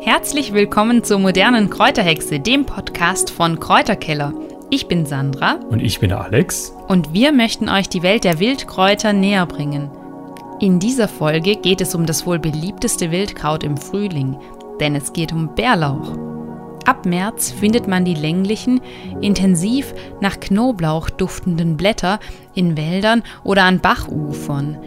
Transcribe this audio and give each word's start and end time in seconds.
Herzlich 0.00 0.52
willkommen 0.52 1.04
zur 1.04 1.18
modernen 1.18 1.68
Kräuterhexe, 1.68 2.40
dem 2.40 2.64
Podcast 2.64 3.30
von 3.30 3.60
Kräuterkeller. 3.60 4.32
Ich 4.70 4.88
bin 4.88 5.04
Sandra. 5.04 5.60
Und 5.68 5.82
ich 5.82 6.00
bin 6.00 6.12
Alex. 6.12 6.72
Und 6.88 7.12
wir 7.12 7.32
möchten 7.32 7.68
euch 7.68 7.88
die 7.88 8.02
Welt 8.02 8.24
der 8.24 8.38
Wildkräuter 8.38 9.12
näher 9.12 9.46
bringen. 9.46 9.90
In 10.60 10.78
dieser 10.78 11.08
Folge 11.08 11.56
geht 11.56 11.80
es 11.80 11.94
um 11.94 12.06
das 12.06 12.24
wohl 12.24 12.38
beliebteste 12.38 13.10
Wildkraut 13.10 13.64
im 13.64 13.76
Frühling, 13.76 14.38
denn 14.80 14.94
es 14.94 15.12
geht 15.12 15.32
um 15.32 15.54
Bärlauch. 15.54 16.16
Ab 16.86 17.04
März 17.04 17.50
findet 17.50 17.88
man 17.88 18.04
die 18.04 18.14
länglichen, 18.14 18.80
intensiv 19.20 19.92
nach 20.20 20.38
Knoblauch 20.38 21.10
duftenden 21.10 21.76
Blätter 21.76 22.20
in 22.54 22.76
Wäldern 22.76 23.24
oder 23.42 23.64
an 23.64 23.80
Bachufern. 23.80 24.78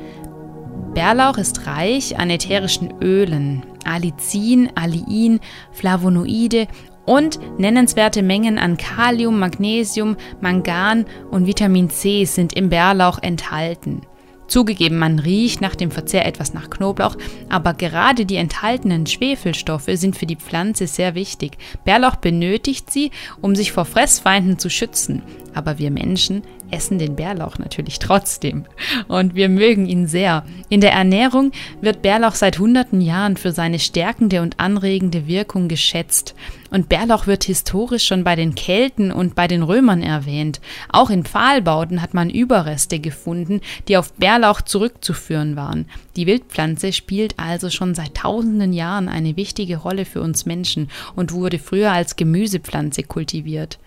Bärlauch 0.94 1.38
ist 1.38 1.68
reich 1.68 2.18
an 2.18 2.30
ätherischen 2.30 2.94
Ölen, 3.02 3.64
Allicin, 3.86 4.70
Aliin, 4.76 5.40
Flavonoide 5.72 6.68
und 7.06 7.40
nennenswerte 7.60 8.22
Mengen 8.22 8.58
an 8.60 8.78
Kalium, 8.78 9.40
Magnesium, 9.40 10.16
Mangan 10.42 11.06
und 11.32 11.48
Vitamin 11.48 11.90
C 11.90 12.26
sind 12.26 12.54
im 12.54 12.70
Bärlauch 12.70 13.20
enthalten. 13.22 14.02
Zugegeben, 14.50 14.98
man 14.98 15.20
riecht 15.20 15.62
nach 15.62 15.76
dem 15.76 15.92
Verzehr 15.92 16.26
etwas 16.26 16.56
nach 16.56 16.72
Knoblauch, 16.72 17.16
aber 17.50 17.74
gerade 17.76 18.26
die 18.26 18.38
enthaltenen 18.38 19.06
Schwefelstoffe 19.06 19.90
sind 19.94 20.18
für 20.18 20.26
die 20.26 20.38
Pflanze 20.38 20.88
sehr 20.88 21.14
wichtig. 21.14 21.58
Bärlauch 21.86 22.16
benötigt 22.16 22.92
sie, 22.92 23.12
um 23.42 23.56
sich 23.56 23.72
vor 23.72 23.86
Fressfeinden 23.86 24.58
zu 24.58 24.70
schützen. 24.70 25.22
Aber 25.54 25.78
wir 25.78 25.92
Menschen 25.92 26.42
essen 26.72 27.00
den 27.00 27.16
Bärlauch 27.16 27.58
natürlich 27.58 28.00
trotzdem. 28.00 28.66
Und 29.08 29.36
wir 29.36 29.50
mögen 29.50 29.86
ihn 29.86 30.08
sehr. 30.08 30.46
In 30.70 30.82
der 30.82 30.94
Ernährung 30.94 31.52
wird 31.82 32.02
Bärlauch 32.02 32.36
seit 32.36 32.60
hunderten 32.60 33.02
Jahren 33.02 33.38
für 33.38 33.52
seine 33.52 33.80
stärkende 33.80 34.42
und 34.42 34.60
anregende 34.60 35.28
Wirkung 35.28 35.68
geschätzt. 35.68 36.36
Und 36.72 36.90
Bärlauch 36.90 37.26
wird 37.26 37.44
historisch 37.46 38.06
schon 38.06 38.24
bei 38.24 38.36
den 38.36 38.54
Kelten 38.54 39.12
und 39.12 39.36
bei 39.36 39.48
den 39.48 39.64
Römern 39.64 40.04
erwähnt. 40.04 40.62
Auch 40.90 41.10
in 41.10 41.24
Pfahlbauten 41.24 42.02
hat 42.02 42.14
man 42.14 42.30
Überreste 42.30 43.00
gefunden, 43.00 43.62
die 43.88 43.98
auf 43.98 44.14
Bärlauch 44.14 44.62
zurückzuführen 44.62 45.56
waren. 45.56 45.88
Die 46.16 46.28
Wildpflanze 46.28 46.94
spielt 46.94 47.40
also 47.40 47.70
schon 47.70 47.96
seit 47.96 48.16
tausenden 48.16 48.74
Jahren 48.74 49.10
eine 49.10 49.36
wichtige 49.36 49.78
Rolle 49.78 50.06
für 50.06 50.22
uns 50.22 50.46
Menschen 50.46 50.90
und 51.16 51.32
wurde 51.32 51.60
früher 51.60 51.92
als 51.92 52.16
Gemüsepflanze 52.16 53.04
kultiviert. 53.04 53.80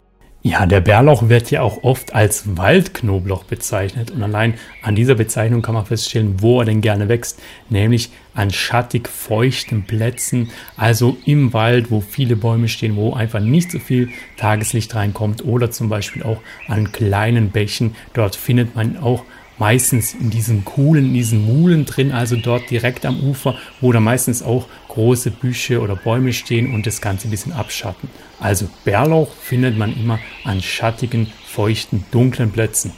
Ja, 0.44 0.66
der 0.66 0.80
Bärlauch 0.80 1.28
wird 1.28 1.52
ja 1.52 1.62
auch 1.62 1.84
oft 1.84 2.16
als 2.16 2.56
Waldknoblauch 2.56 3.44
bezeichnet. 3.44 4.10
Und 4.10 4.24
allein 4.24 4.54
an 4.82 4.96
dieser 4.96 5.14
Bezeichnung 5.14 5.62
kann 5.62 5.76
man 5.76 5.86
feststellen, 5.86 6.42
wo 6.42 6.58
er 6.58 6.64
denn 6.64 6.80
gerne 6.80 7.08
wächst, 7.08 7.40
nämlich 7.68 8.10
an 8.34 8.50
schattig 8.50 9.08
feuchten 9.08 9.84
Plätzen, 9.84 10.50
also 10.76 11.16
im 11.26 11.52
Wald, 11.52 11.92
wo 11.92 12.00
viele 12.00 12.34
Bäume 12.34 12.66
stehen, 12.66 12.96
wo 12.96 13.12
einfach 13.12 13.38
nicht 13.38 13.70
so 13.70 13.78
viel 13.78 14.08
Tageslicht 14.36 14.92
reinkommt. 14.96 15.44
Oder 15.44 15.70
zum 15.70 15.88
Beispiel 15.88 16.24
auch 16.24 16.40
an 16.66 16.90
kleinen 16.90 17.50
Bächen. 17.50 17.94
Dort 18.12 18.34
findet 18.34 18.74
man 18.74 18.96
auch 18.96 19.22
meistens 19.58 20.12
in 20.14 20.30
diesen 20.30 20.64
Kuhlen, 20.64 21.06
in 21.06 21.14
diesen 21.14 21.44
Muhlen 21.44 21.84
drin, 21.84 22.10
also 22.10 22.34
dort 22.34 22.68
direkt 22.68 23.06
am 23.06 23.20
Ufer, 23.20 23.54
wo 23.80 23.92
da 23.92 24.00
meistens 24.00 24.42
auch 24.42 24.66
große 24.92 25.30
Büsche 25.30 25.80
oder 25.80 25.96
Bäume 25.96 26.34
stehen 26.34 26.74
und 26.74 26.86
das 26.86 27.00
Ganze 27.00 27.26
ein 27.26 27.30
bisschen 27.30 27.52
abschatten. 27.52 28.10
Also 28.40 28.68
Bärlauch 28.84 29.32
findet 29.32 29.78
man 29.78 29.96
immer 29.96 30.18
an 30.44 30.60
schattigen, 30.60 31.32
feuchten, 31.46 32.04
dunklen 32.10 32.52
Plätzen. 32.52 32.92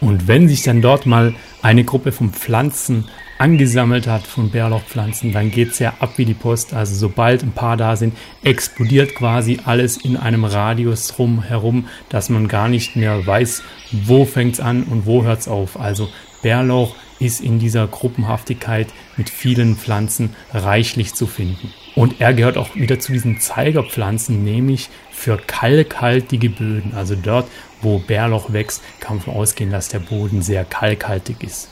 Und 0.00 0.28
wenn 0.28 0.48
sich 0.48 0.62
dann 0.62 0.80
dort 0.80 1.06
mal 1.06 1.34
eine 1.60 1.84
Gruppe 1.84 2.12
von 2.12 2.30
Pflanzen 2.30 3.06
angesammelt 3.38 4.06
hat, 4.06 4.26
von 4.26 4.50
Bärlauchpflanzen, 4.50 5.32
dann 5.32 5.50
geht 5.50 5.72
es 5.72 5.80
ja 5.80 5.94
ab 5.98 6.12
wie 6.16 6.24
die 6.24 6.34
Post. 6.34 6.72
Also 6.72 6.94
sobald 6.94 7.42
ein 7.42 7.52
paar 7.52 7.76
da 7.76 7.96
sind, 7.96 8.16
explodiert 8.44 9.16
quasi 9.16 9.58
alles 9.64 9.96
in 9.96 10.16
einem 10.16 10.44
Radius 10.44 11.18
rum 11.18 11.42
herum, 11.42 11.88
dass 12.10 12.28
man 12.28 12.46
gar 12.46 12.68
nicht 12.68 12.94
mehr 12.94 13.26
weiß, 13.26 13.62
wo 13.90 14.24
fängt 14.24 14.54
es 14.54 14.60
an 14.60 14.84
und 14.84 15.04
wo 15.04 15.24
hört 15.24 15.40
es 15.40 15.48
auf. 15.48 15.80
Also 15.80 16.08
Bärlauch 16.42 16.94
ist 17.20 17.40
in 17.40 17.58
dieser 17.58 17.86
Gruppenhaftigkeit 17.86 18.88
mit 19.16 19.30
vielen 19.30 19.76
Pflanzen 19.76 20.34
reichlich 20.52 21.14
zu 21.14 21.26
finden. 21.26 21.72
Und 21.94 22.20
er 22.20 22.34
gehört 22.34 22.56
auch 22.56 22.74
wieder 22.74 22.98
zu 22.98 23.12
diesen 23.12 23.40
Zeigerpflanzen, 23.40 24.42
nämlich 24.42 24.88
für 25.10 25.36
kalkhaltige 25.36 26.50
Böden. 26.50 26.94
Also 26.94 27.14
dort, 27.14 27.46
wo 27.82 27.98
Bärlauch 27.98 28.52
wächst, 28.52 28.82
kann 29.00 29.20
man 29.24 29.36
ausgehen, 29.36 29.70
dass 29.70 29.88
der 29.88 29.98
Boden 29.98 30.42
sehr 30.42 30.64
kalkhaltig 30.64 31.42
ist. 31.42 31.68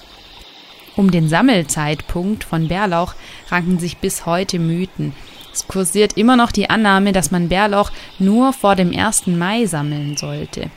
Um 0.97 1.11
den 1.11 1.29
Sammelzeitpunkt 1.29 2.45
von 2.45 2.69
Bärlauch 2.69 3.15
ranken 3.51 3.79
sich 3.79 3.99
bis 3.99 4.27
heute 4.27 4.59
Mythen. 4.59 5.13
Es 5.53 5.67
kursiert 5.67 6.17
immer 6.17 6.37
noch 6.37 6.53
die 6.53 6.71
Annahme, 6.71 7.13
dass 7.13 7.31
man 7.31 7.49
Bärlauch 7.49 7.91
nur 8.19 8.53
vor 8.53 8.77
dem 8.77 8.97
1. 8.97 9.29
Mai 9.29 9.67
sammeln 9.67 10.17
sollte. 10.17 10.71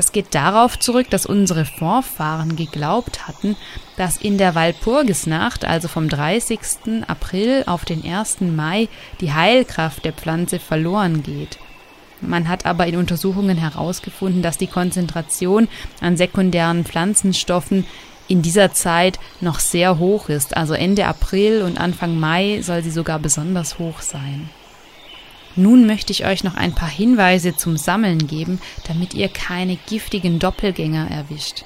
Das 0.00 0.12
geht 0.12 0.34
darauf 0.34 0.78
zurück, 0.78 1.10
dass 1.10 1.26
unsere 1.26 1.66
Vorfahren 1.66 2.56
geglaubt 2.56 3.28
hatten, 3.28 3.54
dass 3.98 4.16
in 4.16 4.38
der 4.38 4.54
Walpurgisnacht, 4.54 5.66
also 5.66 5.88
vom 5.88 6.08
30. 6.08 7.04
April 7.06 7.64
auf 7.66 7.84
den 7.84 8.02
1. 8.02 8.40
Mai, 8.40 8.88
die 9.20 9.34
Heilkraft 9.34 10.06
der 10.06 10.14
Pflanze 10.14 10.58
verloren 10.58 11.22
geht. 11.22 11.58
Man 12.22 12.48
hat 12.48 12.64
aber 12.64 12.86
in 12.86 12.96
Untersuchungen 12.96 13.58
herausgefunden, 13.58 14.40
dass 14.40 14.56
die 14.56 14.68
Konzentration 14.68 15.68
an 16.00 16.16
sekundären 16.16 16.86
Pflanzenstoffen 16.86 17.84
in 18.26 18.40
dieser 18.40 18.72
Zeit 18.72 19.18
noch 19.42 19.58
sehr 19.58 19.98
hoch 19.98 20.30
ist. 20.30 20.56
Also 20.56 20.72
Ende 20.72 21.04
April 21.04 21.60
und 21.60 21.78
Anfang 21.78 22.18
Mai 22.18 22.62
soll 22.62 22.82
sie 22.82 22.90
sogar 22.90 23.18
besonders 23.18 23.78
hoch 23.78 24.00
sein. 24.00 24.48
Nun 25.56 25.86
möchte 25.86 26.12
ich 26.12 26.24
euch 26.24 26.44
noch 26.44 26.54
ein 26.54 26.74
paar 26.74 26.88
Hinweise 26.88 27.56
zum 27.56 27.76
Sammeln 27.76 28.26
geben, 28.26 28.60
damit 28.86 29.14
ihr 29.14 29.28
keine 29.28 29.76
giftigen 29.76 30.38
Doppelgänger 30.38 31.10
erwischt. 31.10 31.64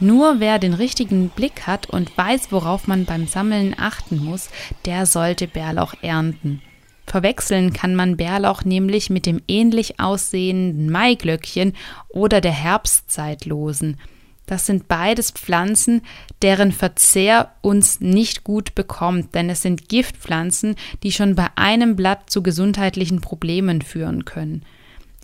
Nur 0.00 0.40
wer 0.40 0.58
den 0.58 0.74
richtigen 0.74 1.28
Blick 1.28 1.66
hat 1.66 1.88
und 1.88 2.16
weiß, 2.18 2.50
worauf 2.50 2.88
man 2.88 3.04
beim 3.04 3.26
Sammeln 3.26 3.74
achten 3.78 4.24
muss, 4.24 4.50
der 4.84 5.06
sollte 5.06 5.46
Bärlauch 5.46 5.94
ernten. 6.02 6.62
Verwechseln 7.06 7.72
kann 7.72 7.94
man 7.94 8.16
Bärlauch 8.16 8.64
nämlich 8.64 9.08
mit 9.08 9.26
dem 9.26 9.40
ähnlich 9.46 10.00
aussehenden 10.00 10.90
Maiglöckchen 10.90 11.74
oder 12.08 12.40
der 12.40 12.52
Herbstzeitlosen. 12.52 13.98
Das 14.46 14.66
sind 14.66 14.88
beides 14.88 15.30
Pflanzen, 15.30 16.02
deren 16.42 16.72
Verzehr 16.72 17.52
uns 17.62 18.00
nicht 18.00 18.44
gut 18.44 18.74
bekommt, 18.74 19.34
denn 19.34 19.48
es 19.48 19.62
sind 19.62 19.88
Giftpflanzen, 19.88 20.76
die 21.02 21.12
schon 21.12 21.34
bei 21.34 21.48
einem 21.56 21.96
Blatt 21.96 22.28
zu 22.28 22.42
gesundheitlichen 22.42 23.20
Problemen 23.20 23.80
führen 23.80 24.24
können. 24.24 24.62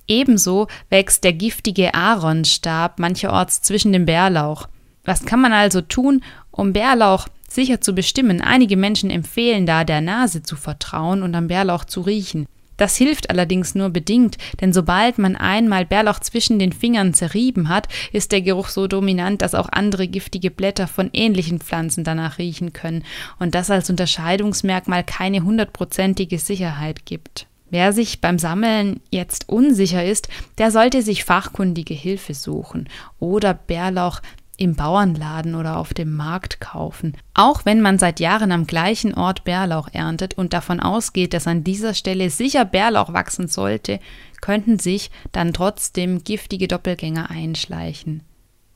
Ebenso 0.09 0.67
wächst 0.89 1.23
der 1.23 1.35
giftige 1.35 1.95
Aaronstab 1.95 2.99
mancherorts 2.99 3.63
zwischen 3.63 3.93
dem 3.93 4.07
Bärlauch. 4.07 4.69
Was 5.05 5.25
kann 5.25 5.41
man 5.41 5.53
also 5.53 5.83
tun, 5.83 6.23
um 6.51 6.73
Bärlauch 6.73 7.29
sicher 7.49 7.81
zu 7.81 7.95
bestimmen? 7.95 8.41
Einige 8.41 8.77
Menschen 8.77 9.11
empfehlen 9.11 9.67
da, 9.67 9.85
der 9.85 10.01
Nase 10.01 10.43
zu 10.43 10.57
vertrauen 10.57 11.23
und 11.23 11.35
am 11.35 11.47
Bärlauch 11.47 11.85
zu 11.85 12.01
riechen. 12.01 12.47
Das 12.81 12.97
hilft 12.97 13.29
allerdings 13.29 13.75
nur 13.75 13.91
bedingt, 13.91 14.39
denn 14.63 14.73
sobald 14.73 15.19
man 15.19 15.37
einmal 15.37 15.85
Bärlauch 15.85 16.19
zwischen 16.21 16.59
den 16.59 16.73
Fingern 16.73 17.13
zerrieben 17.13 17.69
hat, 17.69 17.89
ist 18.11 18.33
der 18.33 18.41
Geruch 18.41 18.69
so 18.69 18.87
dominant, 18.87 19.43
dass 19.43 19.55
auch 19.55 19.69
andere 19.71 20.09
giftige 20.09 20.51
Blätter 20.51 20.87
von 20.87 21.11
ähnlichen 21.13 21.61
Pflanzen 21.61 22.05
danach 22.05 22.39
riechen 22.39 22.73
können 22.73 23.05
und 23.39 23.55
das 23.55 23.71
als 23.71 23.91
Unterscheidungsmerkmal 23.91 25.05
keine 25.05 25.43
hundertprozentige 25.45 26.39
Sicherheit 26.39 27.05
gibt. 27.05 27.47
Wer 27.69 27.93
sich 27.93 28.23
beim 28.23 28.39
Sammeln 28.39 29.01
jetzt 29.11 29.51
unsicher 29.51 30.03
ist, 30.03 30.29
der 30.57 30.71
sollte 30.71 31.03
sich 31.03 31.25
fachkundige 31.25 31.93
Hilfe 31.93 32.33
suchen 32.33 32.89
oder 33.19 33.53
Bärlauch 33.53 34.23
im 34.61 34.75
Bauernladen 34.75 35.55
oder 35.55 35.79
auf 35.79 35.95
dem 35.95 36.15
Markt 36.15 36.61
kaufen. 36.61 37.17
Auch 37.33 37.65
wenn 37.65 37.81
man 37.81 37.99
seit 37.99 38.21
Jahren 38.21 38.53
am 38.53 38.67
gleichen 38.67 39.15
Ort 39.15 39.45
Bärlauch 39.45 39.89
erntet 39.93 40.35
und 40.35 40.53
davon 40.53 40.81
ausgeht, 40.81 41.33
dass 41.33 41.47
an 41.47 41.65
dieser 41.65 41.95
Stelle 41.95 42.29
sicher 42.29 42.67
Bärlauch 42.67 43.15
wachsen 43.15 43.49
sollte, 43.49 44.01
könnten 44.43 44.79
sich 44.79 45.11
dann 45.33 45.55
trotzdem 45.55 46.25
giftige 46.25 46.69
Doppelgänger 46.69 47.31
einschleichen. 47.31 48.23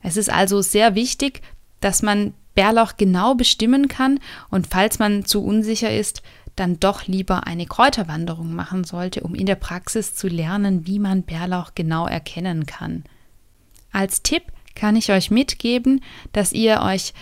Es 0.00 0.16
ist 0.16 0.30
also 0.30 0.62
sehr 0.62 0.94
wichtig, 0.94 1.42
dass 1.80 2.00
man 2.02 2.32
Bärlauch 2.54 2.96
genau 2.96 3.34
bestimmen 3.34 3.88
kann 3.88 4.20
und 4.48 4.66
falls 4.66 4.98
man 4.98 5.26
zu 5.26 5.44
unsicher 5.44 5.92
ist, 5.94 6.22
dann 6.56 6.80
doch 6.80 7.06
lieber 7.06 7.46
eine 7.46 7.66
Kräuterwanderung 7.66 8.54
machen 8.54 8.84
sollte, 8.84 9.20
um 9.20 9.34
in 9.34 9.44
der 9.44 9.56
Praxis 9.56 10.14
zu 10.14 10.28
lernen, 10.28 10.86
wie 10.86 10.98
man 10.98 11.24
Bärlauch 11.24 11.72
genau 11.74 12.06
erkennen 12.06 12.64
kann. 12.64 13.04
Als 13.92 14.22
Tipp 14.22 14.44
kann 14.74 14.96
ich 14.96 15.10
euch 15.10 15.30
mitgeben, 15.30 16.02
dass 16.32 16.52
ihr 16.52 16.80
euch 16.82 17.14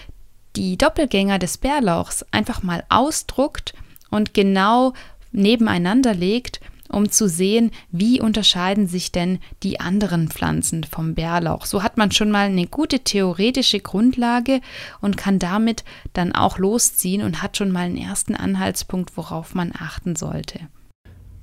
die 0.56 0.76
Doppelgänger 0.76 1.38
des 1.38 1.58
Bärlauchs 1.58 2.25
einfach 2.31 2.62
mal 2.62 2.84
ausdruckt 2.88 3.75
und 4.10 4.34
genau 4.34 4.93
nebeneinander 5.32 6.14
legt 6.14 6.60
um 6.93 7.10
zu 7.10 7.28
sehen, 7.28 7.70
wie 7.90 8.20
unterscheiden 8.20 8.87
sich 8.87 9.10
denn 9.10 9.38
die 9.62 9.81
anderen 9.81 10.28
Pflanzen 10.28 10.84
vom 10.84 11.14
Bärlauch. 11.14 11.66
So 11.66 11.82
hat 11.82 11.96
man 11.96 12.12
schon 12.12 12.31
mal 12.31 12.46
eine 12.46 12.66
gute 12.66 13.00
theoretische 13.00 13.81
Grundlage 13.81 14.60
und 15.00 15.16
kann 15.16 15.38
damit 15.38 15.84
dann 16.12 16.32
auch 16.32 16.58
losziehen 16.58 17.22
und 17.22 17.43
hat 17.43 17.56
schon 17.56 17.72
mal 17.72 17.87
einen 17.87 17.96
ersten 17.96 18.37
Anhaltspunkt, 18.37 19.16
worauf 19.16 19.54
man 19.54 19.72
achten 19.76 20.14
sollte. 20.16 20.60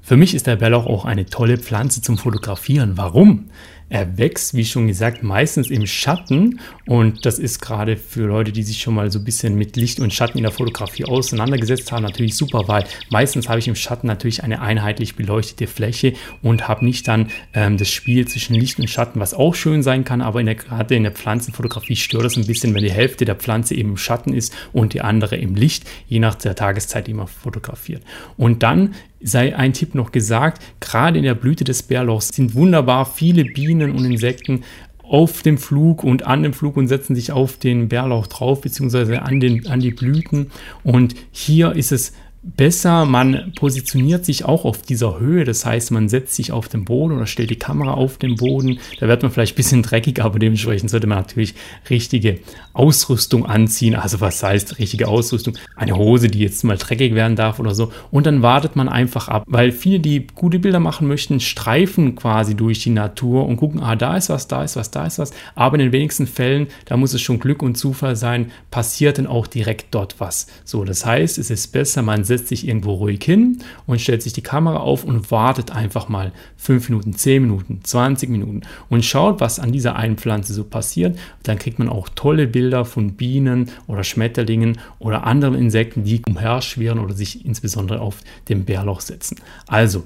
Für 0.01 0.17
mich 0.17 0.33
ist 0.33 0.47
der 0.47 0.55
Bärlauch 0.55 0.85
auch 0.85 1.05
eine 1.05 1.25
tolle 1.25 1.57
Pflanze 1.57 2.01
zum 2.01 2.17
Fotografieren. 2.17 2.97
Warum? 2.97 3.49
Er 3.89 4.17
wächst, 4.17 4.53
wie 4.53 4.65
schon 4.65 4.87
gesagt, 4.87 5.23
meistens 5.23 5.69
im 5.69 5.87
Schatten 5.87 6.59
und 6.85 7.25
das 7.25 7.39
ist 7.39 7.59
gerade 7.59 7.97
für 7.97 8.27
Leute, 8.27 8.51
die 8.51 8.63
sich 8.63 8.81
schon 8.81 8.93
mal 8.93 9.11
so 9.11 9.19
ein 9.19 9.25
bisschen 9.25 9.55
mit 9.55 9.75
Licht 9.75 9.99
und 9.99 10.13
Schatten 10.13 10.37
in 10.37 10.43
der 10.43 10.51
Fotografie 10.51 11.05
auseinandergesetzt 11.05 11.91
haben, 11.91 12.03
natürlich 12.03 12.35
super, 12.35 12.67
weil 12.67 12.85
meistens 13.09 13.49
habe 13.49 13.59
ich 13.59 13.67
im 13.67 13.75
Schatten 13.75 14.07
natürlich 14.07 14.43
eine 14.43 14.61
einheitlich 14.61 15.15
beleuchtete 15.15 15.67
Fläche 15.67 16.13
und 16.41 16.67
habe 16.67 16.85
nicht 16.85 17.07
dann 17.07 17.31
ähm, 17.53 17.77
das 17.77 17.89
Spiel 17.89 18.27
zwischen 18.27 18.55
Licht 18.55 18.79
und 18.79 18.89
Schatten, 18.89 19.19
was 19.19 19.33
auch 19.33 19.55
schön 19.55 19.81
sein 19.81 20.03
kann, 20.03 20.21
aber 20.21 20.39
in 20.39 20.45
der, 20.45 20.55
gerade 20.55 20.95
in 20.95 21.03
der 21.03 21.11
Pflanzenfotografie 21.11 21.95
stört 21.95 22.25
es 22.25 22.37
ein 22.37 22.45
bisschen, 22.45 22.73
wenn 22.75 22.83
die 22.83 22.91
Hälfte 22.91 23.25
der 23.25 23.35
Pflanze 23.35 23.75
eben 23.75 23.91
im 23.91 23.97
Schatten 23.97 24.33
ist 24.33 24.53
und 24.71 24.93
die 24.93 25.01
andere 25.01 25.35
im 25.35 25.55
Licht, 25.55 25.89
je 26.07 26.19
nach 26.19 26.35
der 26.35 26.55
Tageszeit, 26.55 27.07
die 27.07 27.13
man 27.13 27.27
fotografiert. 27.27 28.03
Und 28.37 28.63
dann 28.63 28.93
sei 29.21 29.55
ein 29.55 29.73
Tipp 29.73 29.95
noch 29.95 30.11
gesagt, 30.11 30.61
gerade 30.79 31.17
in 31.17 31.23
der 31.23 31.35
Blüte 31.35 31.63
des 31.63 31.83
Bärlauchs 31.83 32.29
sind 32.29 32.55
wunderbar 32.55 33.05
viele 33.05 33.43
Bienen 33.43 33.78
und 33.81 34.05
Insekten 34.05 34.63
auf 35.03 35.41
dem 35.41 35.57
Flug 35.57 36.03
und 36.03 36.27
an 36.27 36.43
dem 36.43 36.53
Flug 36.53 36.77
und 36.77 36.87
setzen 36.87 37.15
sich 37.15 37.31
auf 37.31 37.57
den 37.57 37.89
Bärlauch 37.89 38.27
drauf, 38.27 38.61
beziehungsweise 38.61 39.23
an, 39.23 39.39
den, 39.39 39.67
an 39.67 39.79
die 39.79 39.91
Blüten. 39.91 40.51
Und 40.83 41.15
hier 41.31 41.73
ist 41.73 41.91
es 41.91 42.13
besser, 42.41 43.05
man 43.05 43.51
positioniert 43.57 44.23
sich 44.23 44.45
auch 44.45 44.63
auf 44.63 44.81
dieser 44.81 45.19
Höhe, 45.19 45.43
das 45.43 45.65
heißt, 45.65 45.91
man 45.91 46.07
setzt 46.07 46.35
sich 46.35 46.51
auf 46.51 46.69
den 46.69 46.85
Boden 46.85 47.15
oder 47.15 47.25
stellt 47.25 47.49
die 47.49 47.57
Kamera 47.57 47.93
auf 47.93 48.17
den 48.17 48.35
Boden. 48.35 48.79
Da 48.99 49.07
wird 49.07 49.21
man 49.21 49.31
vielleicht 49.31 49.53
ein 49.53 49.57
bisschen 49.57 49.83
dreckig, 49.83 50.21
aber 50.21 50.39
dementsprechend 50.39 50.89
sollte 50.89 51.07
man 51.07 51.17
natürlich 51.17 51.55
richtige 51.89 52.39
Ausrüstung 52.73 53.45
anziehen. 53.45 53.95
Also 53.95 54.21
was 54.21 54.41
heißt 54.41 54.79
richtige 54.79 55.07
Ausrüstung? 55.07 55.57
Eine 55.75 55.97
Hose, 55.97 56.27
die 56.27 56.39
jetzt 56.39 56.63
mal 56.63 56.77
dreckig 56.77 57.13
werden 57.13 57.35
darf 57.35 57.59
oder 57.59 57.75
so. 57.75 57.91
Und 58.09 58.25
dann 58.25 58.41
wartet 58.41 58.75
man 58.75 58.87
einfach 58.87 59.27
ab, 59.27 59.43
weil 59.47 59.71
viele, 59.71 59.99
die 59.99 60.27
gute 60.33 60.59
Bilder 60.59 60.79
machen 60.79 61.07
möchten, 61.07 61.39
streifen 61.41 62.15
quasi 62.15 62.55
durch 62.55 62.81
die 62.83 62.89
Natur 62.89 63.45
und 63.47 63.57
gucken, 63.57 63.81
ah, 63.81 63.95
da 63.95 64.15
ist 64.15 64.29
was, 64.29 64.47
da 64.47 64.63
ist 64.63 64.77
was, 64.77 64.91
da 64.91 65.05
ist 65.05 65.19
was. 65.19 65.33
Aber 65.55 65.75
in 65.75 65.81
den 65.81 65.91
wenigsten 65.91 66.27
Fällen, 66.27 66.67
da 66.85 66.95
muss 66.95 67.13
es 67.13 67.21
schon 67.21 67.39
Glück 67.39 67.61
und 67.61 67.75
Zufall 67.75 68.15
sein, 68.15 68.51
passiert 68.71 69.17
dann 69.17 69.27
auch 69.27 69.47
direkt 69.47 69.87
dort 69.91 70.19
was. 70.19 70.47
So, 70.63 70.85
das 70.85 71.05
heißt, 71.05 71.37
es 71.37 71.49
ist 71.49 71.67
besser, 71.73 72.01
man 72.01 72.23
setzt 72.29 72.47
sich 72.47 72.65
irgendwo 72.65 72.93
ruhig 72.93 73.21
hin 73.21 73.59
und 73.85 73.99
stellt 73.99 74.23
sich 74.23 74.31
die 74.31 74.41
Kamera 74.41 74.77
auf 74.77 75.03
und 75.03 75.29
wartet 75.31 75.71
einfach 75.71 76.07
mal 76.07 76.31
5 76.55 76.87
Minuten, 76.89 77.13
10 77.13 77.41
Minuten, 77.41 77.79
20 77.83 78.29
Minuten 78.29 78.61
und 78.87 79.03
schaut, 79.03 79.41
was 79.41 79.59
an 79.59 79.73
dieser 79.73 79.97
einen 79.97 80.17
Pflanze 80.17 80.53
so 80.53 80.63
passiert. 80.63 81.19
Dann 81.43 81.59
kriegt 81.59 81.79
man 81.79 81.89
auch 81.89 82.07
tolle 82.07 82.47
Bilder 82.47 82.85
von 82.85 83.15
Bienen 83.15 83.69
oder 83.87 84.05
Schmetterlingen 84.05 84.77
oder 84.99 85.25
anderen 85.25 85.55
Insekten, 85.55 86.05
die 86.05 86.21
umherschwirren 86.25 86.99
oder 86.99 87.13
sich 87.13 87.45
insbesondere 87.45 87.99
auf 87.99 88.21
dem 88.47 88.63
Bärlauch 88.63 89.01
setzen. 89.01 89.37
Also, 89.67 90.05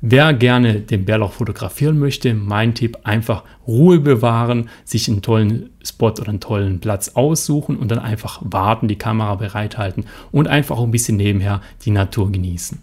Wer 0.00 0.32
gerne 0.32 0.80
den 0.80 1.04
Bärlauch 1.04 1.32
fotografieren 1.32 1.98
möchte, 1.98 2.32
mein 2.32 2.74
Tipp, 2.74 2.98
einfach 3.02 3.42
Ruhe 3.66 3.98
bewahren, 3.98 4.70
sich 4.84 5.08
einen 5.08 5.22
tollen 5.22 5.70
Spot 5.84 6.10
oder 6.10 6.28
einen 6.28 6.40
tollen 6.40 6.78
Platz 6.78 7.10
aussuchen 7.10 7.76
und 7.76 7.90
dann 7.90 7.98
einfach 7.98 8.40
warten, 8.44 8.86
die 8.86 8.96
Kamera 8.96 9.34
bereithalten 9.34 10.06
und 10.30 10.46
einfach 10.46 10.78
ein 10.78 10.92
bisschen 10.92 11.16
nebenher 11.16 11.62
die 11.84 11.90
Natur 11.90 12.30
genießen. 12.30 12.80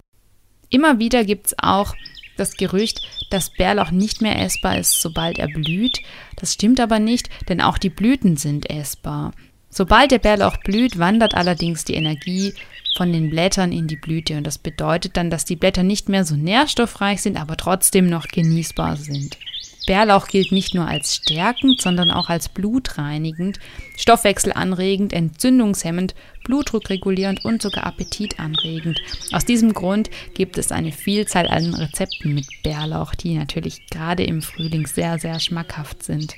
Immer 0.69 0.99
wieder 0.99 1.23
gibt 1.23 1.47
es 1.47 1.55
auch 1.57 1.95
das 2.35 2.57
Gerücht, 2.57 3.01
dass 3.29 3.49
Bärlauch 3.49 3.91
nicht 3.91 4.21
mehr 4.21 4.41
essbar 4.41 4.77
ist, 4.77 4.99
sobald 4.99 5.39
er 5.39 5.47
blüht. 5.47 6.01
Das 6.35 6.53
stimmt 6.53 6.81
aber 6.81 6.99
nicht, 6.99 7.29
denn 7.47 7.61
auch 7.61 7.77
die 7.77 7.89
Blüten 7.89 8.35
sind 8.35 8.69
essbar. 8.69 9.31
Sobald 9.69 10.11
der 10.11 10.19
Bärlauch 10.19 10.57
blüht, 10.57 10.99
wandert 10.99 11.33
allerdings 11.33 11.85
die 11.85 11.95
Energie 11.95 12.53
von 12.95 13.11
den 13.11 13.29
Blättern 13.29 13.71
in 13.71 13.87
die 13.87 13.97
Blüte. 13.97 14.37
Und 14.37 14.45
das 14.45 14.57
bedeutet 14.57 15.17
dann, 15.17 15.29
dass 15.29 15.45
die 15.45 15.55
Blätter 15.55 15.83
nicht 15.83 16.09
mehr 16.09 16.25
so 16.25 16.35
nährstoffreich 16.35 17.21
sind, 17.21 17.39
aber 17.39 17.57
trotzdem 17.57 18.09
noch 18.09 18.27
genießbar 18.27 18.97
sind. 18.97 19.37
Bärlauch 19.85 20.27
gilt 20.27 20.51
nicht 20.51 20.73
nur 20.73 20.87
als 20.87 21.15
stärkend, 21.15 21.79
sondern 21.79 22.09
auch 22.09 22.29
als 22.29 22.49
blutreinigend, 22.49 23.59
stoffwechselanregend, 23.97 25.13
entzündungshemmend, 25.13 26.15
blutdruckregulierend 26.43 27.45
und 27.45 27.61
sogar 27.61 27.85
appetitanregend. 27.85 28.99
Aus 29.31 29.45
diesem 29.45 29.73
Grund 29.73 30.09
gibt 30.33 30.57
es 30.57 30.71
eine 30.71 30.91
Vielzahl 30.91 31.47
an 31.47 31.73
Rezepten 31.73 32.33
mit 32.33 32.47
Bärlauch, 32.63 33.13
die 33.13 33.37
natürlich 33.37 33.85
gerade 33.87 34.23
im 34.23 34.41
Frühling 34.41 34.87
sehr, 34.87 35.19
sehr 35.19 35.39
schmackhaft 35.39 36.01
sind. 36.01 36.35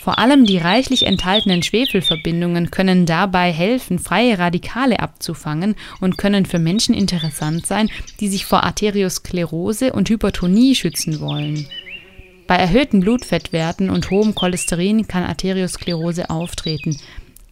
Vor 0.00 0.18
allem 0.18 0.46
die 0.46 0.56
reichlich 0.56 1.04
enthaltenen 1.04 1.62
Schwefelverbindungen 1.62 2.70
können 2.70 3.04
dabei 3.04 3.52
helfen, 3.52 3.98
freie 3.98 4.38
Radikale 4.38 4.98
abzufangen 4.98 5.74
und 6.00 6.16
können 6.16 6.46
für 6.46 6.58
Menschen 6.58 6.94
interessant 6.94 7.66
sein, 7.66 7.90
die 8.18 8.28
sich 8.28 8.46
vor 8.46 8.64
Arteriosklerose 8.64 9.92
und 9.92 10.08
Hypertonie 10.08 10.74
schützen 10.74 11.20
wollen. 11.20 11.66
Bei 12.46 12.56
erhöhten 12.56 13.00
Blutfettwerten 13.00 13.90
und 13.90 14.10
hohem 14.10 14.34
Cholesterin 14.34 15.06
kann 15.06 15.22
Arteriosklerose 15.22 16.30
auftreten, 16.30 16.96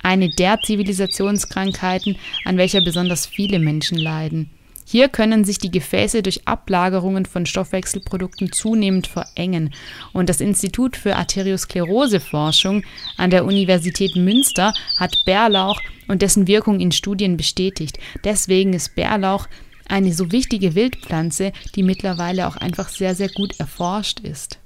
eine 0.02 0.30
der 0.30 0.58
Zivilisationskrankheiten, 0.62 2.16
an 2.46 2.56
welcher 2.56 2.80
besonders 2.80 3.26
viele 3.26 3.58
Menschen 3.58 3.98
leiden. 3.98 4.48
Hier 4.90 5.10
können 5.10 5.44
sich 5.44 5.58
die 5.58 5.70
Gefäße 5.70 6.22
durch 6.22 6.48
Ablagerungen 6.48 7.26
von 7.26 7.44
Stoffwechselprodukten 7.44 8.52
zunehmend 8.52 9.06
verengen 9.06 9.74
und 10.14 10.30
das 10.30 10.40
Institut 10.40 10.96
für 10.96 11.14
Arterioskleroseforschung 11.16 12.82
an 13.18 13.28
der 13.28 13.44
Universität 13.44 14.16
Münster 14.16 14.72
hat 14.96 15.14
Bärlauch 15.26 15.78
und 16.08 16.22
dessen 16.22 16.46
Wirkung 16.46 16.80
in 16.80 16.90
Studien 16.90 17.36
bestätigt. 17.36 17.98
Deswegen 18.24 18.72
ist 18.72 18.94
Bärlauch 18.94 19.46
eine 19.90 20.14
so 20.14 20.32
wichtige 20.32 20.74
Wildpflanze, 20.74 21.52
die 21.74 21.82
mittlerweile 21.82 22.48
auch 22.48 22.56
einfach 22.56 22.88
sehr, 22.88 23.14
sehr 23.14 23.28
gut 23.28 23.60
erforscht 23.60 24.20
ist. 24.20 24.58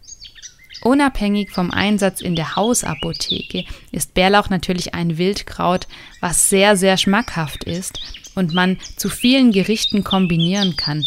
Unabhängig 0.83 1.51
vom 1.53 1.71
Einsatz 1.71 2.21
in 2.21 2.35
der 2.35 2.57
Hausapotheke 2.57 3.65
ist 3.93 4.15
Bärlauch 4.15 4.51
natürlich 4.51 4.95
ein 4.95 5.17
Wildkraut, 5.17 5.87
was 6.21 6.51
sehr, 6.51 6.77
sehr 6.77 6.97
schmackhaft 6.97 7.65
ist 7.65 8.01
und 8.35 8.53
man 8.53 8.79
zu 8.97 9.09
vielen 9.09 9.53
Gerichten 9.53 10.03
kombinieren 10.03 10.77
kann. 10.77 11.05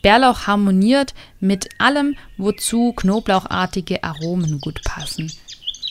Bärlauch 0.00 0.46
harmoniert 0.46 1.12
mit 1.40 1.68
allem, 1.78 2.16
wozu 2.38 2.92
knoblauchartige 2.94 4.02
Aromen 4.02 4.60
gut 4.60 4.82
passen. 4.84 5.30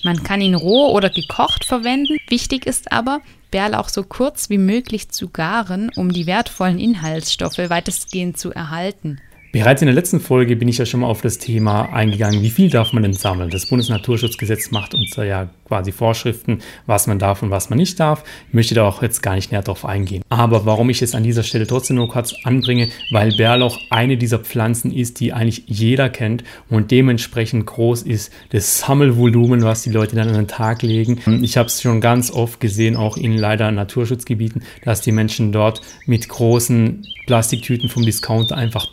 Man 0.04 0.24
kann 0.24 0.42
ihn 0.42 0.56
roh 0.56 0.92
oder 0.92 1.10
gekocht 1.10 1.66
verwenden. 1.66 2.18
Wichtig 2.30 2.66
ist 2.66 2.92
aber, 2.92 3.22
Bärlauch 3.52 3.90
so 3.90 4.04
kurz 4.04 4.50
wie 4.50 4.58
möglich 4.58 5.10
zu 5.10 5.30
garen, 5.30 5.92
um 5.96 6.12
die 6.12 6.26
wertvollen 6.26 6.80
Inhaltsstoffe 6.80 7.58
weitestgehend 7.58 8.38
zu 8.38 8.52
erhalten. 8.52 9.22
Bereits 9.54 9.82
in 9.82 9.86
der 9.86 9.96
letzten 9.96 10.20
Folge 10.20 10.56
bin 10.58 10.68
ich 10.68 10.78
ja 10.78 10.86
schon 10.86 11.00
mal 11.00 11.08
auf 11.08 11.22
das 11.22 11.38
Thema 11.38 11.94
eingegangen, 11.94 12.42
wie 12.42 12.50
viel 12.50 12.70
darf 12.70 12.92
man 12.92 13.04
denn 13.04 13.14
sammeln? 13.14 13.50
Das 13.50 13.66
Bundesnaturschutzgesetz 13.68 14.72
macht 14.72 14.94
uns 14.94 15.16
ja 15.16 15.50
quasi 15.66 15.92
Vorschriften, 15.92 16.60
was 16.86 17.08
man 17.08 17.18
darf 17.18 17.44
und 17.44 17.50
was 17.50 17.70
man 17.70 17.78
nicht 17.78 18.00
darf. 18.00 18.24
Ich 18.50 18.54
möchte 18.54 18.76
da 18.76 18.88
auch 18.88 19.02
jetzt 19.02 19.22
gar 19.22 19.36
nicht 19.36 19.52
näher 19.52 19.62
drauf 19.62 19.86
eingehen. 19.86 20.24
Aber 20.30 20.66
warum 20.66 20.90
ich 20.90 21.02
es 21.02 21.16
an 21.16 21.24
dieser 21.24 21.44
Stelle 21.44 21.66
trotzdem 21.66 21.96
nur 21.96 22.10
kurz 22.10 22.36
anbringe, 22.44 22.90
weil 23.12 23.36
Bärlauch 23.36 23.80
eine 23.90 24.18
dieser 24.18 24.40
Pflanzen 24.40 24.92
ist, 24.92 25.20
die 25.20 25.34
eigentlich 25.34 25.64
jeder 25.68 26.10
kennt 26.10 26.44
und 26.70 26.92
dementsprechend 26.92 27.66
groß 27.66 28.04
ist 28.04 28.32
das 28.50 28.80
Sammelvolumen, 28.80 29.64
was 29.64 29.84
die 29.84 29.92
Leute 29.92 30.16
dann 30.16 30.28
an 30.28 30.36
den 30.36 30.48
Tag 30.48 30.82
legen. 30.82 31.20
Ich 31.42 31.58
habe 31.58 31.68
es 31.68 31.82
schon 31.82 32.02
ganz 32.02 32.32
oft 32.32 32.60
gesehen, 32.60 32.96
auch 32.96 33.18
in 33.18 33.38
leider 33.38 33.72
Naturschutzgebieten, 33.72 34.64
dass 34.84 35.02
die 35.02 35.12
Menschen 35.12 35.52
dort 35.52 35.82
mit 36.06 36.28
großen 36.28 37.06
Plastiktüten 37.28 37.90
vom 37.90 38.04
Discounter 38.04 38.56
einfach 38.56 38.88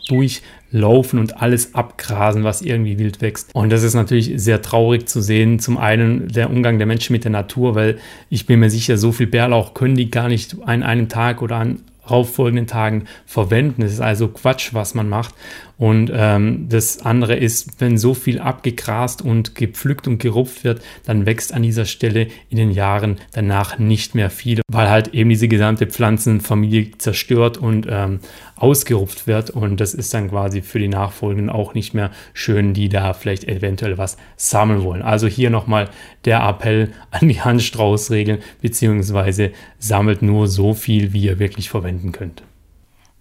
durchlaufen 0.74 1.18
und 1.18 1.40
alles 1.40 1.74
abgrasen, 1.74 2.44
was 2.44 2.60
irgendwie 2.60 2.98
wild 2.98 3.20
wächst. 3.22 3.54
Und 3.54 3.70
das 3.70 3.82
ist 3.82 3.94
natürlich 3.94 4.32
sehr 4.36 4.60
traurig 4.60 5.08
zu 5.08 5.20
sehen. 5.20 5.58
Zum 5.58 5.78
einen 5.78 6.28
der 6.28 6.50
Umgang 6.50 6.78
der 6.78 6.86
Menschen 6.86 7.12
mit 7.12 7.24
der 7.24 7.30
Natur, 7.30 7.74
weil 7.74 7.98
ich 8.28 8.46
bin 8.46 8.60
mir 8.60 8.70
sicher, 8.70 8.98
so 8.98 9.12
viel 9.12 9.28
Bärlauch 9.28 9.74
können 9.74 9.94
die 9.94 10.10
gar 10.10 10.28
nicht 10.28 10.56
an 10.64 10.82
einem 10.82 11.08
Tag 11.08 11.42
oder 11.42 11.56
an 11.56 11.80
rauffolgenden 12.10 12.66
Tagen 12.66 13.04
verwenden. 13.24 13.82
Es 13.82 13.92
ist 13.92 14.00
also 14.00 14.28
Quatsch, 14.28 14.74
was 14.74 14.94
man 14.94 15.08
macht. 15.08 15.34
Und 15.76 16.10
ähm, 16.14 16.68
das 16.68 17.00
andere 17.00 17.34
ist, 17.34 17.80
wenn 17.80 17.98
so 17.98 18.14
viel 18.14 18.38
abgegrast 18.38 19.22
und 19.22 19.54
gepflückt 19.54 20.06
und 20.06 20.18
gerupft 20.18 20.62
wird, 20.64 20.80
dann 21.04 21.26
wächst 21.26 21.52
an 21.52 21.62
dieser 21.62 21.84
Stelle 21.84 22.28
in 22.48 22.56
den 22.56 22.70
Jahren 22.70 23.16
danach 23.32 23.78
nicht 23.78 24.14
mehr 24.14 24.30
viel, 24.30 24.60
weil 24.70 24.88
halt 24.88 25.08
eben 25.08 25.30
diese 25.30 25.48
gesamte 25.48 25.86
Pflanzenfamilie 25.86 26.92
zerstört 26.98 27.58
und 27.58 27.86
ähm, 27.90 28.20
ausgerupft 28.56 29.26
wird. 29.26 29.50
Und 29.50 29.80
das 29.80 29.94
ist 29.94 30.14
dann 30.14 30.30
quasi 30.30 30.62
für 30.62 30.78
die 30.78 30.88
Nachfolgenden 30.88 31.50
auch 31.50 31.74
nicht 31.74 31.92
mehr 31.92 32.10
schön, 32.32 32.72
die 32.72 32.88
da 32.88 33.12
vielleicht 33.12 33.44
eventuell 33.48 33.98
was 33.98 34.16
sammeln 34.36 34.82
wollen. 34.84 35.02
Also 35.02 35.26
hier 35.26 35.50
nochmal 35.50 35.90
der 36.24 36.40
Appell 36.40 36.92
an 37.10 37.28
die 37.28 37.40
Handstraußregeln, 37.40 38.38
beziehungsweise 38.60 39.50
sammelt 39.78 40.22
nur 40.22 40.46
so 40.46 40.72
viel, 40.72 41.12
wie 41.12 41.24
ihr 41.24 41.38
wirklich 41.38 41.68
verwenden 41.68 42.12
könnt. 42.12 42.42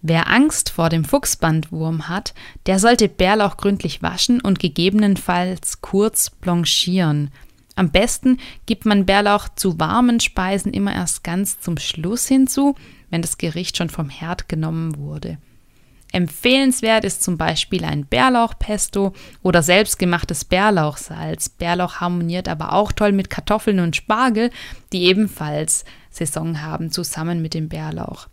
Wer 0.06 0.30
Angst 0.30 0.70
vor 0.70 0.90
dem 0.90 1.06
Fuchsbandwurm 1.06 2.10
hat, 2.10 2.34
der 2.66 2.78
sollte 2.78 3.08
Bärlauch 3.08 3.56
gründlich 3.56 4.04
waschen 4.04 4.42
und 4.42 4.60
gegebenenfalls 4.60 5.80
kurz 5.80 6.30
blanchieren. 6.30 7.32
Am 7.78 7.90
besten 7.90 8.38
gibt 8.66 8.86
man 8.86 9.06
Bärlauch 9.06 9.48
zu 9.56 9.80
warmen 9.80 10.20
Speisen 10.20 10.74
immer 10.74 10.94
erst 10.94 11.24
ganz 11.24 11.62
zum 11.62 11.78
Schluss 11.78 12.28
hinzu, 12.28 12.76
wenn 13.12 13.22
das 13.22 13.38
Gericht 13.38 13.78
schon 13.78 13.90
vom 13.90 14.10
Herd 14.10 14.50
genommen 14.50 14.98
wurde. 14.98 15.38
Empfehlenswert 16.12 17.06
ist 17.06 17.24
zum 17.24 17.38
Beispiel 17.38 17.86
ein 17.86 18.06
Bärlauchpesto 18.06 19.14
oder 19.42 19.64
selbstgemachtes 19.64 20.44
Bärlauchsalz. 20.44 21.48
Bärlauch 21.48 22.02
harmoniert 22.02 22.50
aber 22.50 22.74
auch 22.74 22.92
toll 22.92 23.14
mit 23.14 23.30
Kartoffeln 23.30 23.80
und 23.80 23.96
Spargel, 23.96 24.52
die 24.92 25.04
ebenfalls 25.04 25.86
Saison 26.10 26.62
haben, 26.62 26.92
zusammen 26.92 27.42
mit 27.42 27.54
dem 27.54 27.70
Bärlauch. 27.70 28.28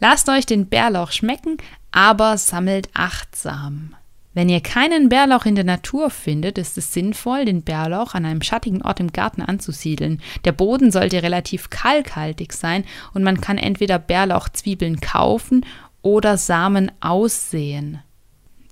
Lasst 0.00 0.28
euch 0.30 0.46
den 0.46 0.66
Bärlauch 0.66 1.12
schmecken, 1.12 1.58
aber 1.92 2.38
sammelt 2.38 2.88
achtsam. 2.94 3.94
Wenn 4.32 4.48
ihr 4.48 4.60
keinen 4.60 5.08
Bärlauch 5.08 5.44
in 5.44 5.56
der 5.56 5.64
Natur 5.64 6.08
findet, 6.08 6.56
ist 6.56 6.78
es 6.78 6.92
sinnvoll, 6.94 7.44
den 7.44 7.62
Bärlauch 7.62 8.14
an 8.14 8.24
einem 8.24 8.42
schattigen 8.42 8.80
Ort 8.80 9.00
im 9.00 9.12
Garten 9.12 9.42
anzusiedeln. 9.42 10.22
Der 10.44 10.52
Boden 10.52 10.90
sollte 10.92 11.22
relativ 11.22 11.68
kalkhaltig 11.68 12.52
sein 12.52 12.84
und 13.12 13.24
man 13.24 13.40
kann 13.40 13.58
entweder 13.58 13.98
Bärlauchzwiebeln 13.98 15.00
kaufen 15.00 15.66
oder 16.00 16.38
Samen 16.38 16.92
aussehen. 17.00 18.00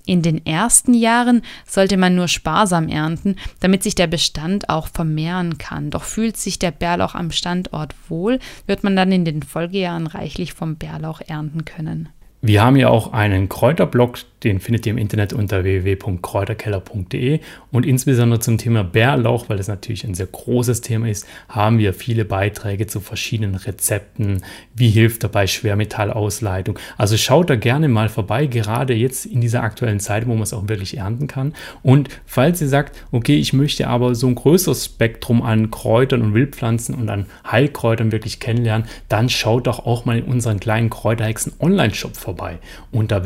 In 0.09 0.23
den 0.23 0.43
ersten 0.43 0.95
Jahren 0.95 1.43
sollte 1.67 1.95
man 1.95 2.15
nur 2.15 2.27
sparsam 2.27 2.87
ernten, 2.87 3.35
damit 3.59 3.83
sich 3.83 3.93
der 3.93 4.07
Bestand 4.07 4.67
auch 4.67 4.87
vermehren 4.87 5.59
kann. 5.59 5.91
Doch 5.91 6.03
fühlt 6.03 6.35
sich 6.35 6.57
der 6.57 6.71
Bärlauch 6.71 7.13
am 7.13 7.29
Standort 7.29 7.93
wohl, 8.07 8.39
wird 8.65 8.83
man 8.83 8.95
dann 8.95 9.11
in 9.11 9.23
den 9.23 9.43
Folgejahren 9.43 10.07
reichlich 10.07 10.53
vom 10.53 10.77
Bärlauch 10.77 11.21
ernten 11.21 11.63
können. 11.63 12.09
Wir 12.41 12.63
haben 12.63 12.75
ja 12.75 12.89
auch 12.89 13.13
einen 13.13 13.49
Kräuterblog, 13.49 14.17
den 14.43 14.59
findet 14.59 14.85
ihr 14.85 14.91
im 14.91 14.97
Internet 14.97 15.33
unter 15.33 15.63
www.kräuterkeller.de 15.63 17.39
und 17.71 17.85
insbesondere 17.85 18.39
zum 18.39 18.57
Thema 18.57 18.83
Bärlauch, 18.83 19.49
weil 19.49 19.57
das 19.57 19.67
natürlich 19.67 20.05
ein 20.05 20.13
sehr 20.13 20.27
großes 20.27 20.81
Thema 20.81 21.09
ist, 21.09 21.27
haben 21.47 21.77
wir 21.77 21.93
viele 21.93 22.25
Beiträge 22.25 22.87
zu 22.87 22.99
verschiedenen 22.99 23.55
Rezepten. 23.55 24.41
Wie 24.73 24.89
hilft 24.89 25.23
dabei 25.23 25.47
Schwermetallausleitung? 25.47 26.79
Also 26.97 27.17
schaut 27.17 27.49
da 27.49 27.55
gerne 27.55 27.87
mal 27.87 28.09
vorbei, 28.09 28.45
gerade 28.45 28.93
jetzt 28.93 29.25
in 29.25 29.41
dieser 29.41 29.63
aktuellen 29.63 29.99
Zeit, 29.99 30.27
wo 30.27 30.33
man 30.33 30.43
es 30.43 30.53
auch 30.53 30.67
wirklich 30.67 30.97
ernten 30.97 31.27
kann. 31.27 31.53
Und 31.83 32.09
falls 32.25 32.61
ihr 32.61 32.67
sagt, 32.67 32.97
okay, 33.11 33.35
ich 33.35 33.53
möchte 33.53 33.87
aber 33.87 34.15
so 34.15 34.27
ein 34.27 34.35
größeres 34.35 34.85
Spektrum 34.85 35.41
an 35.41 35.71
Kräutern 35.71 36.21
und 36.21 36.33
Wildpflanzen 36.33 36.95
und 36.95 37.09
an 37.09 37.25
Heilkräutern 37.49 38.11
wirklich 38.11 38.39
kennenlernen, 38.39 38.87
dann 39.09 39.29
schaut 39.29 39.67
doch 39.67 39.85
auch 39.85 40.05
mal 40.05 40.19
in 40.19 40.25
unseren 40.25 40.59
kleinen 40.59 40.89
Kräuterhexen 40.89 41.53
Online-Shop 41.59 42.15
vorbei. 42.15 42.59
Unter 42.91 43.23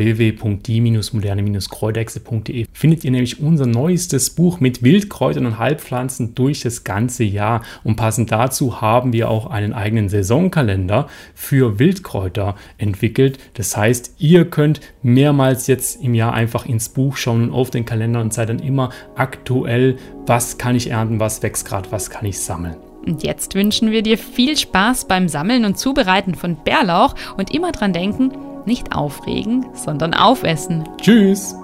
www.die-moderne-kräuterhexe.de 1.11 2.65
findet 2.71 3.03
ihr 3.03 3.11
nämlich 3.11 3.41
unser 3.41 3.65
neuestes 3.65 4.29
Buch 4.29 4.59
mit 4.59 4.83
Wildkräutern 4.83 5.45
und 5.45 5.59
Halbpflanzen 5.59 6.35
durch 6.35 6.61
das 6.61 6.83
ganze 6.83 7.23
Jahr. 7.23 7.63
Und 7.83 7.95
passend 7.95 8.31
dazu 8.31 8.81
haben 8.81 9.13
wir 9.13 9.29
auch 9.29 9.47
einen 9.47 9.73
eigenen 9.73 10.09
Saisonkalender 10.09 11.07
für 11.33 11.79
Wildkräuter 11.79 12.55
entwickelt. 12.77 13.39
Das 13.55 13.75
heißt, 13.75 14.15
ihr 14.19 14.45
könnt 14.45 14.81
mehrmals 15.01 15.67
jetzt 15.67 16.01
im 16.01 16.13
Jahr 16.13 16.33
einfach 16.33 16.65
ins 16.65 16.89
Buch 16.89 17.17
schauen 17.17 17.49
und 17.49 17.51
auf 17.51 17.69
den 17.69 17.85
Kalender 17.85 18.21
und 18.21 18.33
seid 18.33 18.49
dann 18.49 18.59
immer 18.59 18.89
aktuell, 19.15 19.97
was 20.25 20.57
kann 20.57 20.75
ich 20.75 20.89
ernten, 20.89 21.19
was 21.19 21.43
wächst 21.43 21.65
gerade, 21.65 21.91
was 21.91 22.09
kann 22.09 22.25
ich 22.25 22.39
sammeln. 22.39 22.75
Und 23.05 23.23
jetzt 23.23 23.53
wünschen 23.53 23.91
wir 23.91 24.01
dir 24.01 24.17
viel 24.17 24.55
Spaß 24.55 25.09
beim 25.09 25.27
Sammeln 25.27 25.65
und 25.65 25.77
Zubereiten 25.77 26.35
von 26.35 26.55
Bärlauch 26.63 27.15
und 27.35 27.53
immer 27.53 27.73
dran 27.73 27.91
denken, 27.91 28.31
nicht 28.65 28.95
aufregen, 28.95 29.65
sondern 29.73 30.13
aufessen. 30.13 30.87
Tschüss! 30.97 31.55